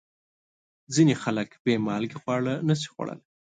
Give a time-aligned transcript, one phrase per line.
[0.93, 3.23] ځینې خلک بې مالګې خواړه نشي خوړلی.